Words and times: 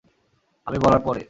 আমি 0.67 0.77
বলার 0.79 1.01
পরে। 1.05 1.19